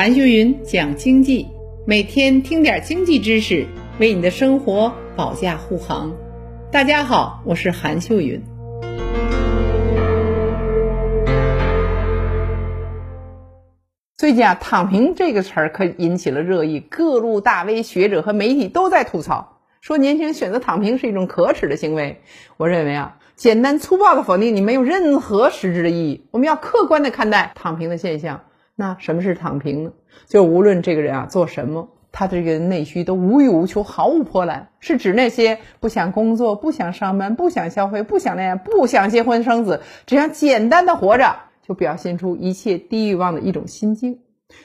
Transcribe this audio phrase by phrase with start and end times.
[0.00, 1.46] 韩秀云讲经济，
[1.86, 3.66] 每天听点经济知识，
[3.98, 6.16] 为你的生活保驾护航。
[6.72, 8.42] 大家好，我是韩秀云。
[14.16, 22.22] 最近啊，“躺平”这个词儿可引起了热议，各路大 V、学者和媒体都在吐槽，说年轻人选择躺平是一种可耻的行为。
[22.56, 26.26] 我认为啊，简单粗暴的否定你没有任何实质的意义。
[26.30, 28.44] 我们要客观的看待躺平的现象。
[28.80, 29.92] 那什么是躺平呢？
[30.26, 44.18] 就无论这个人啊做什么，他的这个内需都无欲无求，毫无波澜，是指那些不想工作、不想上班、不想消费、不想恋爱、不想结婚生子，只想简单的活着，就表现出一切低欲望的一种心境。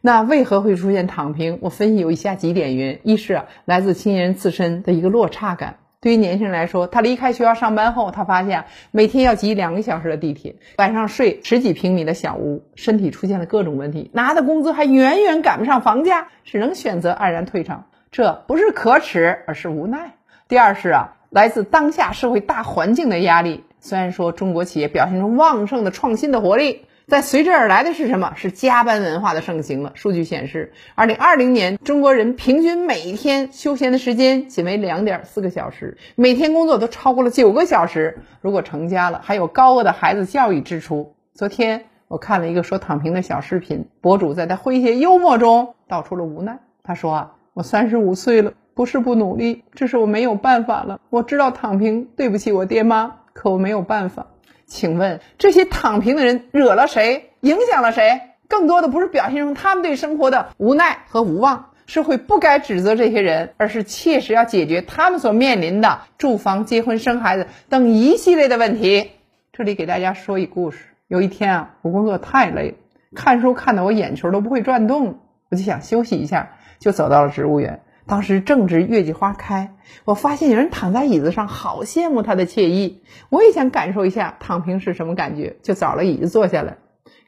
[0.00, 1.58] 那为何会出现躺平？
[1.60, 5.76] 我分析有以下几点原因：一是，来自青年人自身的一个落差感。
[6.00, 17.86] 对于年轻人来说，他离开学校上班后，他发现每天要挤两个小时的地铁，晚上睡十几平米的小屋，身体出现了各种问题，拿的工资还远远赶不上房价，只能选择黯然退场。
[18.12, 20.12] 这不是可耻，而是无奈。
[20.46, 23.64] 第二是啊，来自当下社会大环境的压力。
[23.80, 26.82] 虽然说中国企业表现出旺盛的创新的活力。
[27.10, 28.34] 但随之而来的是什么？
[28.36, 29.92] 是加班文化的盛行了。
[29.94, 38.18] 数据显示，二零二零年中国人平均每天休闲的时间仅为两点四个小时，每天工作都超过了九个小时。
[38.42, 41.14] 如果成家了，还有高额的孩子教育支出。
[41.32, 46.58] 昨天我看了一个说躺平的小视频，博主在他诙谐幽默中道出了无奈。
[46.82, 51.00] 他说啊，我三十五岁了，不是不努力，这是我没有办法了。
[51.08, 54.26] 我知道躺平对不起我爹妈，可我没有办法。
[54.68, 57.30] 请问这些躺平的人惹了谁？
[57.40, 58.20] 影响了谁？
[58.48, 69.10] 更多的不是表现出他们对生活的无奈和无望，社会不该指责这些人，而是切实要解决他们所面临的住房、结婚、生孩子等一系列的问题。
[69.52, 70.78] 这里给大家说一故事。
[71.08, 72.76] 有一天啊，我工作太累了，
[73.14, 77.80] 看书看得我眼球都不会转动，我就想休息一下，就走到了植物园。
[78.08, 79.74] 当时正值月季花开，
[80.06, 83.02] 我发现有人躺在椅子上，好羡慕他的惬意。
[83.28, 86.78] 我也想感受一下躺平是什么感觉，就找了椅子坐下来。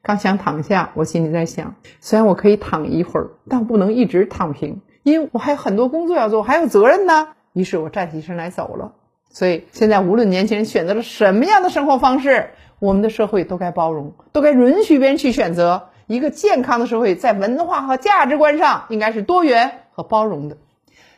[0.00, 7.28] 刚想躺下，我心里在想：虽然我可以躺一会儿，但不能一直躺平，因为我还有很多工作要做，我还有责任呢。
[7.52, 8.92] 于是我站起身来走了。
[9.28, 15.90] 所以现在，无论年轻人选择了什么样的生活方式，我们的社会都该包容，都该允许别人去选择。
[16.06, 20.56] 一个健康的社会，在文化和价值观上应该是多元和包容的。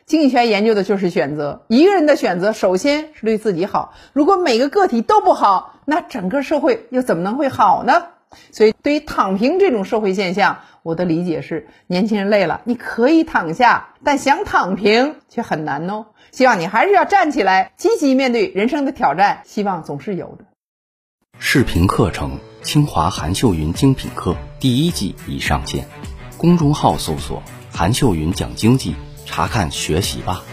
[0.05, 1.65] 经济学研究的就是选择。
[1.67, 3.93] 一个人的选择，首先是对自己好。
[4.13, 8.07] 如果每个个体都不好，那整个社会又怎么能会好呢？
[8.51, 16.07] 所以，对于躺平这种社会现象，我的理解是：年轻人累了，你可以躺下，但想躺平却很难哦。
[16.31, 19.41] 希望你还是要站起来，积极面对人生的挑战。
[19.45, 20.45] 希望总是有的。
[21.37, 25.85] 视频课程《清华韩秀云精品课》第一季已上线，
[26.37, 28.95] 公众号搜索“韩秀云讲经济”。
[29.25, 30.43] 查看学习吧。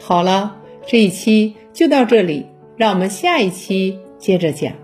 [0.00, 0.56] 好了，
[0.86, 2.46] 这一期就到这里，
[2.76, 4.74] 让我们下一期接着讲。